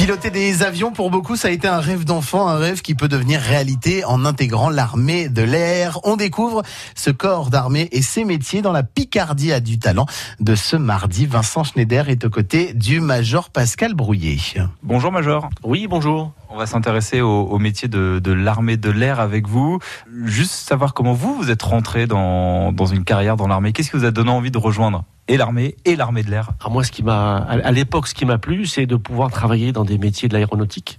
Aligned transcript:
Piloter 0.00 0.30
des 0.30 0.62
avions, 0.62 0.92
pour 0.92 1.10
beaucoup, 1.10 1.36
ça 1.36 1.48
a 1.48 1.50
été 1.50 1.68
un 1.68 1.78
rêve 1.78 2.06
d'enfant, 2.06 2.48
un 2.48 2.56
rêve 2.56 2.80
qui 2.80 2.94
peut 2.94 3.06
devenir 3.06 3.38
réalité 3.38 4.02
en 4.06 4.24
intégrant 4.24 4.70
l'armée 4.70 5.28
de 5.28 5.42
l'air. 5.42 5.98
On 6.04 6.16
découvre 6.16 6.62
ce 6.94 7.10
corps 7.10 7.50
d'armée 7.50 7.86
et 7.92 8.00
ses 8.00 8.24
métiers 8.24 8.62
dans 8.62 8.72
la 8.72 8.82
Picardie 8.82 9.52
a 9.52 9.60
du 9.60 9.78
talent 9.78 10.06
de 10.40 10.54
ce 10.54 10.76
mardi. 10.76 11.26
Vincent 11.26 11.64
Schneider 11.64 12.08
est 12.08 12.24
aux 12.24 12.30
côtés 12.30 12.72
du 12.72 13.00
Major 13.00 13.50
Pascal 13.50 13.92
Brouillet. 13.92 14.38
Bonjour 14.82 15.12
Major. 15.12 15.50
Oui, 15.64 15.86
bonjour. 15.86 16.32
On 16.48 16.56
va 16.56 16.64
s'intéresser 16.64 17.20
au, 17.20 17.58
métier 17.58 17.86
de, 17.86 18.32
l'armée 18.32 18.78
de 18.78 18.90
l'air 18.90 19.20
avec 19.20 19.46
vous. 19.46 19.80
Juste 20.24 20.52
savoir 20.52 20.94
comment 20.94 21.12
vous, 21.12 21.34
vous 21.34 21.50
êtes 21.50 21.62
rentré 21.62 22.06
dans, 22.06 22.72
dans 22.72 22.86
une 22.86 23.04
carrière 23.04 23.36
dans 23.36 23.48
l'armée. 23.48 23.72
Qu'est-ce 23.72 23.90
qui 23.90 23.98
vous 23.98 24.06
a 24.06 24.10
donné 24.10 24.30
envie 24.30 24.50
de 24.50 24.56
rejoindre? 24.56 25.04
Et 25.30 25.36
l'armée 25.36 25.76
et 25.84 25.94
l'armée 25.94 26.24
de 26.24 26.30
l'air 26.30 26.50
moi, 26.68 26.84
ce 26.84 26.90
qui 26.90 27.02
m'a, 27.02 27.36
à 27.36 27.70
l'époque, 27.70 28.08
ce 28.08 28.14
qui 28.14 28.24
m'a 28.24 28.38
plu, 28.38 28.66
c'est 28.66 28.86
de 28.86 28.96
pouvoir 28.96 29.30
travailler 29.30 29.72
dans 29.72 29.84
des 29.84 29.96
métiers 29.96 30.28
de 30.28 30.34
l'aéronautique. 30.34 30.98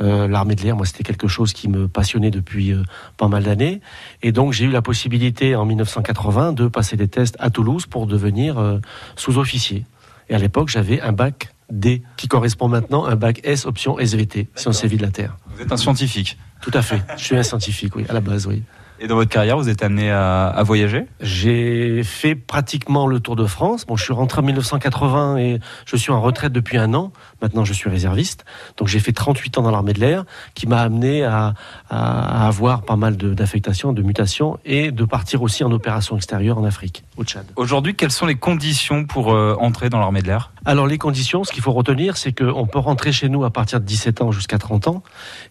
Euh, 0.00 0.28
l'armée 0.28 0.54
de 0.54 0.62
l'air, 0.62 0.76
moi, 0.76 0.84
c'était 0.84 1.04
quelque 1.04 1.28
chose 1.28 1.52
qui 1.52 1.68
me 1.68 1.88
passionnait 1.88 2.30
depuis 2.30 2.72
euh, 2.72 2.82
pas 3.16 3.28
mal 3.28 3.44
d'années. 3.44 3.80
Et 4.22 4.32
donc, 4.32 4.52
j'ai 4.52 4.66
eu 4.66 4.70
la 4.70 4.82
possibilité 4.82 5.56
en 5.56 5.64
1980 5.64 6.52
de 6.52 6.68
passer 6.68 6.96
des 6.96 7.08
tests 7.08 7.36
à 7.40 7.50
Toulouse 7.50 7.86
pour 7.86 8.06
devenir 8.06 8.58
euh, 8.58 8.78
sous-officier. 9.16 9.86
Et 10.28 10.34
à 10.34 10.38
l'époque, 10.38 10.68
j'avais 10.68 11.00
un 11.00 11.12
bac 11.12 11.54
D, 11.70 12.02
qui 12.16 12.28
correspond 12.28 12.68
maintenant 12.68 13.04
à 13.04 13.12
un 13.12 13.16
bac 13.16 13.40
S 13.44 13.66
option 13.66 13.98
SVT, 13.98 14.48
sciences 14.54 14.84
et 14.84 14.88
vie 14.88 14.96
de 14.96 15.02
la 15.02 15.10
Terre. 15.10 15.36
Vous 15.54 15.62
êtes 15.62 15.72
un 15.72 15.76
scientifique 15.76 16.38
Tout 16.60 16.70
à 16.74 16.82
fait. 16.82 17.02
Je 17.16 17.24
suis 17.24 17.36
un 17.36 17.42
scientifique, 17.42 17.96
oui, 17.96 18.04
à 18.08 18.12
la 18.12 18.20
base, 18.20 18.46
oui. 18.46 18.62
Et 19.00 19.06
dans 19.06 19.14
votre 19.14 19.30
carrière, 19.30 19.56
vous 19.56 19.68
êtes 19.68 19.82
amené 19.82 20.10
à, 20.10 20.60
voyager? 20.64 21.06
J'ai 21.20 22.02
fait 22.02 22.34
pratiquement 22.34 23.06
le 23.06 23.20
Tour 23.20 23.36
de 23.36 23.46
France. 23.46 23.86
Bon, 23.86 23.96
je 23.96 24.02
suis 24.02 24.12
rentré 24.12 24.40
en 24.40 24.44
1980 24.44 25.36
et 25.36 25.60
je 25.86 25.96
suis 25.96 26.10
en 26.10 26.20
retraite 26.20 26.52
depuis 26.52 26.78
un 26.78 26.94
an. 26.94 27.12
Maintenant, 27.40 27.64
je 27.64 27.72
suis 27.72 27.88
réserviste. 27.88 28.44
Donc, 28.76 28.88
j'ai 28.88 28.98
fait 28.98 29.12
38 29.12 29.58
ans 29.58 29.62
dans 29.62 29.70
l'armée 29.70 29.92
de 29.92 30.00
l'air, 30.00 30.24
qui 30.54 30.66
m'a 30.66 30.80
amené 30.80 31.24
à, 31.24 31.54
avoir 31.90 32.82
pas 32.82 32.96
mal 32.96 33.16
d'affectations, 33.16 33.92
de, 33.92 34.02
mutations 34.02 34.58
et 34.64 34.90
de 34.90 35.04
partir 35.04 35.42
aussi 35.42 35.62
en 35.62 35.70
opération 35.70 36.16
extérieure 36.16 36.58
en 36.58 36.64
Afrique, 36.64 37.04
au 37.16 37.24
Tchad. 37.24 37.46
Aujourd'hui, 37.56 37.94
quelles 37.94 38.10
sont 38.10 38.26
les 38.26 38.34
conditions 38.34 39.04
pour 39.04 39.32
euh, 39.32 39.54
entrer 39.60 39.90
dans 39.90 40.00
l'armée 40.00 40.22
de 40.22 40.26
l'air? 40.28 40.50
Alors, 40.64 40.86
les 40.86 40.98
conditions, 40.98 41.44
ce 41.44 41.52
qu'il 41.52 41.62
faut 41.62 41.72
retenir, 41.72 42.16
c'est 42.16 42.32
qu'on 42.32 42.66
peut 42.66 42.78
rentrer 42.78 43.12
chez 43.12 43.28
nous 43.28 43.44
à 43.44 43.50
partir 43.50 43.80
de 43.80 43.84
17 43.84 44.22
ans 44.22 44.32
jusqu'à 44.32 44.58
30 44.58 44.88
ans 44.88 45.02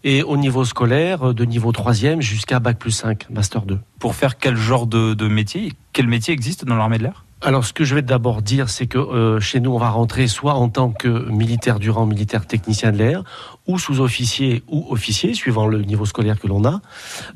et 0.03 0.23
au 0.23 0.37
niveau 0.37 0.65
scolaire, 0.65 1.33
de 1.33 1.45
niveau 1.45 1.71
3e 1.71 2.21
jusqu'à 2.21 2.59
Bac 2.59 2.77
plus 2.77 2.91
5 2.91 3.29
Master 3.29 3.63
2. 3.63 3.79
Pour 3.99 4.15
faire 4.15 4.37
quel 4.37 4.55
genre 4.55 4.87
de, 4.87 5.13
de 5.13 5.27
métier? 5.27 5.73
Quel 5.93 6.07
métier 6.07 6.33
existe 6.33 6.65
dans 6.65 6.75
l'armée 6.75 6.97
de 6.97 7.03
l'air? 7.03 7.26
Alors, 7.43 7.65
ce 7.65 7.71
que 7.71 7.83
je 7.83 7.93
vais 7.93 8.01
d'abord 8.01 8.41
dire, 8.41 8.67
c'est 8.67 8.87
que 8.87 8.97
euh, 8.97 9.39
chez 9.39 9.59
nous, 9.59 9.71
on 9.71 9.77
va 9.77 9.91
rentrer 9.91 10.27
soit 10.27 10.55
en 10.55 10.69
tant 10.69 10.89
que 10.89 11.07
militaire 11.29 11.77
du 11.77 11.91
rang, 11.91 12.07
militaire 12.07 12.47
technicien 12.47 12.91
de 12.91 12.97
l'air, 12.97 13.23
ou 13.67 13.77
sous-officier 13.77 14.63
ou 14.67 14.87
officier, 14.89 15.35
suivant 15.35 15.67
le 15.67 15.83
niveau 15.83 16.05
scolaire 16.05 16.39
que 16.39 16.47
l'on 16.47 16.65
a. 16.65 16.81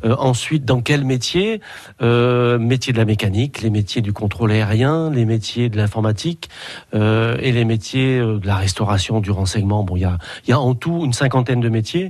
Euh, 0.04 0.16
ensuite, 0.18 0.66
dans 0.66 0.82
quel 0.82 1.06
métier? 1.06 1.62
Euh, 2.02 2.58
Métier 2.58 2.94
de 2.94 2.98
la 2.98 3.06
mécanique, 3.06 3.62
les 3.62 3.70
métiers 3.70 4.02
du 4.02 4.12
contrôle 4.12 4.52
aérien, 4.52 5.12
les 5.12 5.26
métiers 5.26 5.70
de 5.70 5.78
l'informatique 5.78 6.50
et 6.94 7.52
les 7.52 7.66
métiers 7.66 8.20
de 8.20 8.46
la 8.46 8.56
restauration, 8.56 9.20
du 9.20 9.30
renseignement. 9.32 9.84
Bon, 9.84 9.96
il 9.98 10.02
y 10.02 10.06
a, 10.06 10.18
y 10.48 10.52
a 10.52 10.60
en 10.60 10.74
tout 10.74 11.04
une 11.06 11.14
cinquantaine 11.14 11.60
de 11.60 11.70
métiers. 11.70 12.10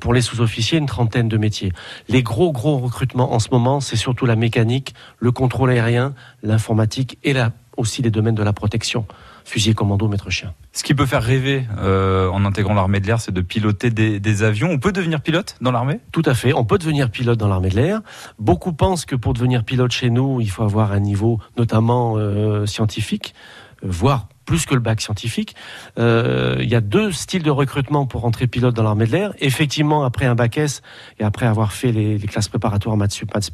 pour 0.00 0.14
les 0.14 0.20
sous-officiers, 0.20 0.78
une 0.78 0.86
trentaine 0.86 1.28
de 1.28 1.36
métiers. 1.36 1.72
Les 2.08 2.22
gros, 2.22 2.52
gros 2.52 2.78
recrutements 2.78 3.32
en 3.32 3.38
ce 3.38 3.48
moment, 3.50 3.80
c'est 3.80 3.96
surtout 3.96 4.26
la 4.26 4.36
mécanique, 4.36 4.94
le 5.18 5.32
contrôle 5.32 5.70
aérien, 5.70 6.14
l'informatique 6.42 7.07
et 7.22 7.32
là 7.32 7.52
aussi 7.78 8.02
les 8.02 8.10
domaines 8.10 8.34
de 8.34 8.42
la 8.42 8.52
protection, 8.52 9.06
fusil 9.44 9.74
commando, 9.74 10.08
maître 10.08 10.30
chien. 10.30 10.52
Ce 10.72 10.82
qui 10.82 10.94
peut 10.94 11.06
faire 11.06 11.22
rêver 11.22 11.64
euh, 11.78 12.28
en 12.28 12.44
intégrant 12.44 12.74
l'armée 12.74 13.00
de 13.00 13.06
l'air, 13.06 13.20
c'est 13.20 13.32
de 13.32 13.40
piloter 13.40 13.90
des, 13.90 14.42
avions. 14.42 14.68
On 14.70 14.78
peut 14.78 14.92
devenir 14.92 15.20
pilote 15.20 15.56
dans 15.60 15.70
l'armée? 15.70 16.00
Tout 16.12 16.22
à 16.26 16.34
fait, 16.34 16.52
on 16.52 16.64
peut 16.64 16.78
devenir 16.78 17.10
pilote 17.10 17.38
dans 17.38 17.48
l'armée 17.48 17.70
de 17.70 17.76
l'air. 17.76 18.00
Beaucoup 18.38 18.72
pensent 18.72 19.06
que 19.06 19.16
pour 19.16 19.32
devenir 19.32 19.64
pilote 19.64 19.92
chez 19.92 20.10
nous, 20.10 20.40
il 20.40 20.50
faut 20.50 20.64
avoir 20.64 20.92
un 20.92 21.00
niveau 21.00 21.40
notamment 21.56 22.16
euh, 22.16 22.66
scientifique, 22.66 23.34
voire 23.82 24.28
plus 24.48 24.64
que 24.64 24.72
le 24.72 24.80
bac 24.80 25.02
scientifique. 25.02 25.54
Euh, 25.98 26.56
il 26.60 26.70
y 26.70 26.74
a 26.74 26.80
deux 26.80 27.12
styles 27.12 27.42
de 27.42 27.50
recrutement 27.50 28.06
pour 28.06 28.24
entrer 28.24 28.46
pilote 28.46 28.74
dans 28.74 28.82
l'armée 28.82 29.04
de 29.04 29.12
l'air. 29.12 29.34
Effectivement, 29.40 30.04
après 30.04 30.24
un 30.24 30.34
bac 30.34 30.56
S 30.56 30.80
et 31.20 31.24
après 31.24 31.44
avoir 31.44 31.72
fait 31.72 31.92
les, 31.92 32.18
classes 32.20 32.48
préparatoires 32.48 32.96
maths 32.96 33.12
sup, 33.12 33.34
maths 33.34 33.50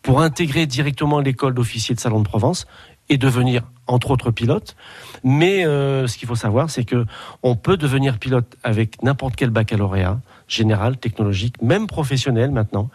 pour 0.00 0.22
intégrer 0.22 0.64
directement 0.64 1.20
l'école 1.20 1.52
d'officier 1.52 1.94
de 1.94 2.00
Salon 2.00 2.20
de 2.20 2.24
Provence 2.24 2.66
et 3.10 3.18
devenir 3.18 3.64
entre 3.86 4.12
autres 4.12 4.30
pilote. 4.30 4.76
Mais 5.24 5.66
euh, 5.66 6.06
ce 6.06 6.16
qu'il 6.16 6.28
faut 6.28 6.36
savoir, 6.36 6.70
c'est 6.70 6.84
que 6.84 7.04
on 7.42 7.56
peut 7.56 7.76
devenir 7.76 8.18
pilote 8.18 8.56
avec 8.62 9.02
n'importe 9.02 9.36
quel 9.36 9.50
baccalauréat 9.50 10.20
général, 10.46 10.96
technologique, 10.96 11.62
même 11.62 11.86
professionnel 11.86 12.50
maintenant. 12.50 12.90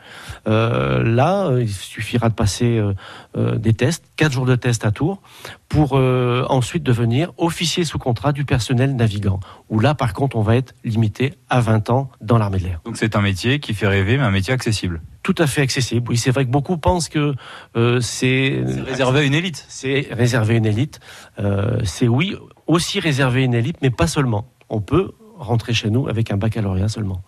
Euh, 0.45 1.03
là, 1.03 1.57
il 1.57 1.69
suffira 1.69 2.27
de 2.27 2.33
passer 2.33 2.81
des 3.35 3.73
tests, 3.73 4.03
quatre 4.17 4.33
jours 4.33 4.45
de 4.45 4.55
tests 4.55 4.85
à 4.85 4.91
tour, 4.91 5.21
pour 5.69 5.93
ensuite 5.93 6.83
devenir 6.83 7.31
officier 7.37 7.85
sous 7.85 7.97
contrat 7.97 8.33
du 8.33 8.43
personnel 8.43 8.97
navigant. 8.97 9.39
Où 9.69 9.79
là, 9.79 9.95
par 9.95 10.13
contre, 10.13 10.35
on 10.35 10.41
va 10.41 10.57
être 10.57 10.73
limité 10.83 11.33
à 11.49 11.61
20 11.61 11.89
ans 11.91 12.11
dans 12.19 12.37
l'armée 12.37 12.59
de 12.59 12.65
l'air. 12.65 12.81
Donc 12.83 12.97
c'est 12.97 13.15
un 13.15 13.21
métier 13.21 13.61
qui 13.61 13.73
fait 13.73 13.87
rêver, 13.87 14.17
mais 14.17 14.23
un 14.23 14.31
métier 14.31 14.53
accessible 14.53 15.01
tout 15.25 15.35
à 15.39 15.47
fait 15.47 15.61
accessible. 15.61 16.11
Oui, 16.11 16.17
c'est 16.17 16.29
vrai 16.29 16.45
que 16.45 16.51
beaucoup 16.51 16.77
pensent 16.77 17.09
que 17.09 17.33
euh, 17.75 17.99
c'est 17.99 18.63
réservé 18.85 19.21
à 19.21 19.23
une 19.23 19.33
élite. 19.33 19.65
C'est 19.69 20.07
réservé 20.11 20.53
à 20.53 20.57
une 20.57 20.67
élite. 20.67 20.99
Euh, 21.39 21.79
c'est 21.83 22.07
oui, 22.07 22.35
aussi 22.67 22.99
réservé 22.99 23.41
à 23.41 23.45
une 23.45 23.55
élite, 23.55 23.77
mais 23.81 23.89
pas 23.89 24.05
seulement. 24.05 24.45
On 24.69 24.81
peut 24.81 25.13
rentrer 25.39 25.73
chez 25.73 25.89
nous 25.89 26.07
avec 26.07 26.31
un 26.31 26.37
baccalauréat 26.37 26.89
seulement. 26.89 27.23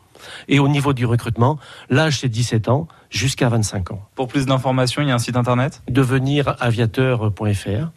Et 0.48 0.60
au 0.60 0.68
niveau 0.68 0.94
du 0.94 1.06
recrutement, 1.06 1.58
l'âge 1.90 2.20
c'est 2.20 2.30
17 2.30 2.70
ans 2.70 2.88
jusqu'à 3.10 3.50
25 3.50 3.92
ans. 3.92 4.02
Pour 4.16 4.28
plus 4.28 4.46
d'informations, 4.46 5.02
il 5.02 5.08
y 5.08 5.12
a 5.12 5.16
un 5.16 5.20
site 5.20 5.38
internet? 5.38 5.82
Deveniraviateur.fr. 5.90 7.92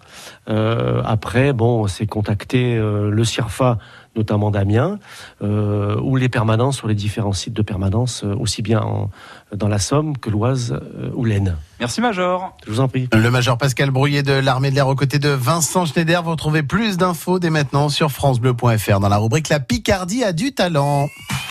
Euh, 0.48 1.02
après, 1.04 1.52
bon, 1.52 1.86
c'est 1.86 2.06
contacter 2.06 2.76
euh, 2.76 3.10
le 3.10 3.24
CIRFA, 3.24 3.78
notamment 4.16 4.50
Damien, 4.50 4.98
euh, 5.42 6.00
ou 6.00 6.16
les 6.16 6.28
permanences 6.28 6.78
sur 6.78 6.88
les 6.88 6.94
différents 6.94 7.32
sites 7.32 7.54
de 7.54 7.62
permanence, 7.62 8.24
euh, 8.24 8.34
aussi 8.34 8.62
bien 8.62 9.08
dans 9.54 9.68
la 9.68 9.78
Somme 9.78 10.16
que 10.16 10.30
l'Oise 10.30 10.78
ou 11.14 11.24
l'Aisne. 11.24 11.56
Merci 11.80 12.00
Major. 12.00 12.56
Je 12.66 12.70
vous 12.70 12.80
en 12.80 12.88
prie. 12.88 13.08
Le 13.12 13.30
Major 13.30 13.58
Pascal 13.58 13.90
Brouillet 13.90 14.22
de 14.22 14.32
l'Armée 14.32 14.70
de 14.70 14.76
l'air 14.76 14.88
aux 14.88 14.94
côtés 14.94 15.18
de 15.18 15.28
Vincent 15.28 15.86
Schneider. 15.86 16.22
Vous 16.22 16.30
retrouvez 16.30 16.62
plus 16.62 16.96
d'infos 16.96 17.38
dès 17.38 17.50
maintenant 17.50 17.88
sur 17.88 18.10
francebleu.fr 18.10 19.00
dans 19.00 19.08
la 19.08 19.18
rubrique 19.18 19.48
La 19.48 19.60
Picardie 19.60 20.24
a 20.24 20.32
du 20.32 20.52
talent. 20.52 21.08